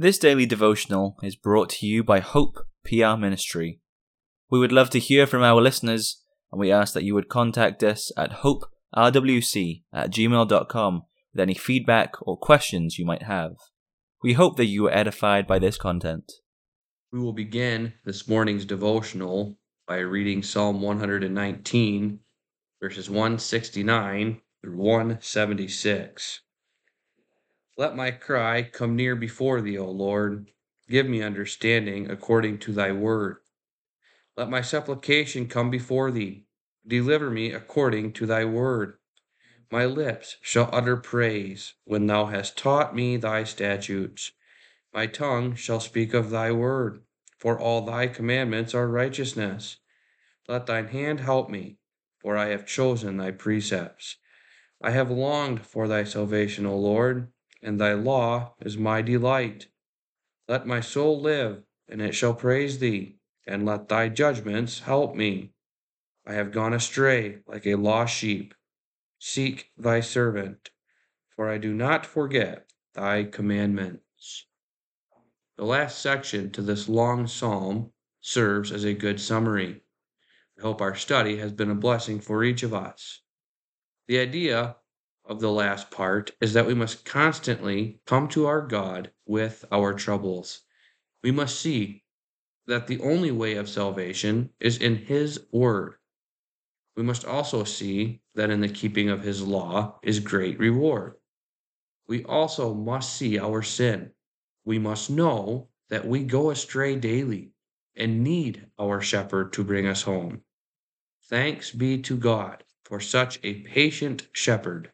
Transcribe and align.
This 0.00 0.16
daily 0.16 0.46
devotional 0.46 1.18
is 1.22 1.36
brought 1.36 1.68
to 1.68 1.86
you 1.86 2.02
by 2.02 2.20
Hope 2.20 2.56
PR 2.86 3.18
Ministry. 3.18 3.82
We 4.50 4.58
would 4.58 4.72
love 4.72 4.88
to 4.90 4.98
hear 4.98 5.26
from 5.26 5.42
our 5.42 5.60
listeners, 5.60 6.24
and 6.50 6.58
we 6.58 6.72
ask 6.72 6.94
that 6.94 7.04
you 7.04 7.12
would 7.12 7.28
contact 7.28 7.82
us 7.82 8.10
at 8.16 8.40
hoperwc 8.40 9.82
at 9.92 10.10
gmail.com 10.10 11.02
with 11.34 11.40
any 11.42 11.52
feedback 11.52 12.14
or 12.22 12.38
questions 12.38 12.98
you 12.98 13.04
might 13.04 13.24
have. 13.24 13.56
We 14.22 14.32
hope 14.32 14.56
that 14.56 14.64
you 14.64 14.84
were 14.84 14.96
edified 14.96 15.46
by 15.46 15.58
this 15.58 15.76
content. 15.76 16.32
We 17.12 17.20
will 17.20 17.34
begin 17.34 17.92
this 18.06 18.26
morning's 18.26 18.64
devotional 18.64 19.58
by 19.86 19.98
reading 19.98 20.42
Psalm 20.42 20.80
119, 20.80 22.20
verses 22.80 23.10
169 23.10 24.40
through 24.62 24.76
176. 24.78 26.40
Let 27.76 27.96
my 27.96 28.10
cry 28.10 28.62
come 28.62 28.96
near 28.96 29.16
before 29.16 29.60
thee, 29.60 29.78
O 29.78 29.90
Lord. 29.90 30.50
Give 30.88 31.06
me 31.06 31.22
understanding 31.22 32.10
according 32.10 32.58
to 32.58 32.72
thy 32.72 32.90
word. 32.92 33.38
Let 34.36 34.50
my 34.50 34.60
supplication 34.60 35.46
come 35.46 35.70
before 35.70 36.10
thee. 36.10 36.46
Deliver 36.86 37.30
me 37.30 37.52
according 37.52 38.12
to 38.14 38.26
thy 38.26 38.44
word. 38.44 38.98
My 39.70 39.84
lips 39.86 40.36
shall 40.42 40.68
utter 40.72 40.96
praise 40.96 41.74
when 41.84 42.06
thou 42.06 42.26
hast 42.26 42.58
taught 42.58 42.94
me 42.94 43.16
thy 43.16 43.44
statutes. 43.44 44.32
My 44.92 45.06
tongue 45.06 45.54
shall 45.54 45.80
speak 45.80 46.12
of 46.12 46.30
thy 46.30 46.50
word, 46.50 47.02
for 47.38 47.58
all 47.58 47.82
thy 47.82 48.08
commandments 48.08 48.74
are 48.74 48.88
righteousness. 48.88 49.76
Let 50.48 50.66
thine 50.66 50.88
hand 50.88 51.20
help 51.20 51.48
me, 51.48 51.78
for 52.18 52.36
I 52.36 52.48
have 52.48 52.66
chosen 52.66 53.16
thy 53.16 53.30
precepts. 53.30 54.16
I 54.82 54.90
have 54.90 55.10
longed 55.10 55.64
for 55.64 55.86
thy 55.86 56.02
salvation, 56.02 56.66
O 56.66 56.76
Lord 56.76 57.28
and 57.62 57.80
thy 57.80 57.92
law 57.92 58.54
is 58.60 58.76
my 58.76 59.02
delight. 59.02 59.68
Let 60.48 60.66
my 60.66 60.80
soul 60.80 61.20
live, 61.20 61.62
and 61.88 62.00
it 62.00 62.14
shall 62.14 62.34
praise 62.34 62.78
thee, 62.78 63.16
and 63.46 63.66
let 63.66 63.88
thy 63.88 64.08
judgments 64.08 64.80
help 64.80 65.14
me. 65.14 65.52
I 66.26 66.34
have 66.34 66.52
gone 66.52 66.72
astray 66.72 67.40
like 67.46 67.66
a 67.66 67.74
lost 67.76 68.14
sheep. 68.14 68.54
Seek 69.18 69.70
thy 69.76 70.00
servant, 70.00 70.70
for 71.28 71.48
I 71.48 71.58
do 71.58 71.74
not 71.74 72.06
forget 72.06 72.70
thy 72.94 73.24
commandments. 73.24 74.46
The 75.56 75.64
last 75.64 76.00
section 76.00 76.50
to 76.52 76.62
this 76.62 76.88
long 76.88 77.26
psalm 77.26 77.92
serves 78.20 78.72
as 78.72 78.84
a 78.84 78.94
good 78.94 79.20
summary. 79.20 79.82
I 80.58 80.62
hope 80.62 80.80
our 80.80 80.94
study 80.94 81.36
has 81.38 81.52
been 81.52 81.70
a 81.70 81.74
blessing 81.74 82.20
for 82.20 82.44
each 82.44 82.62
of 82.62 82.74
us. 82.74 83.20
The 84.08 84.18
idea 84.18 84.76
of 85.26 85.40
the 85.40 85.50
last 85.50 85.90
part 85.90 86.32
is 86.40 86.52
that 86.54 86.66
we 86.66 86.74
must 86.74 87.04
constantly 87.04 88.00
come 88.06 88.26
to 88.28 88.46
our 88.46 88.60
God 88.62 89.12
with 89.26 89.64
our 89.70 89.94
troubles. 89.94 90.62
We 91.22 91.30
must 91.30 91.60
see 91.60 92.04
that 92.66 92.86
the 92.86 93.00
only 93.00 93.30
way 93.30 93.54
of 93.54 93.68
salvation 93.68 94.50
is 94.58 94.78
in 94.78 94.96
His 94.96 95.46
Word. 95.52 95.94
We 96.96 97.02
must 97.02 97.24
also 97.24 97.64
see 97.64 98.22
that 98.34 98.50
in 98.50 98.60
the 98.60 98.68
keeping 98.68 99.08
of 99.08 99.22
His 99.22 99.42
law 99.42 99.98
is 100.02 100.20
great 100.20 100.58
reward. 100.58 101.14
We 102.08 102.24
also 102.24 102.74
must 102.74 103.16
see 103.16 103.38
our 103.38 103.62
sin. 103.62 104.10
We 104.64 104.78
must 104.78 105.10
know 105.10 105.68
that 105.90 106.06
we 106.06 106.24
go 106.24 106.50
astray 106.50 106.96
daily 106.96 107.52
and 107.94 108.24
need 108.24 108.66
our 108.78 109.00
shepherd 109.00 109.52
to 109.52 109.64
bring 109.64 109.86
us 109.86 110.02
home. 110.02 110.42
Thanks 111.24 111.70
be 111.70 111.98
to 112.02 112.16
God 112.16 112.64
for 112.84 112.98
such 112.98 113.38
a 113.44 113.60
patient 113.60 114.26
shepherd 114.32 114.90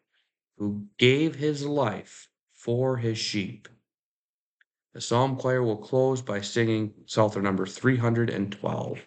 who 0.59 0.87
gave 0.99 1.35
his 1.35 1.65
life 1.65 2.29
for 2.53 2.97
his 2.97 3.19
sheep. 3.19 3.69
The 4.95 5.01
psalm 5.01 5.37
choir 5.37 5.63
will 5.63 5.77
close 5.77 6.23
by 6.23 6.41
singing 6.41 6.95
Psalter 7.07 7.43
number 7.43 7.67
312. 7.67 9.07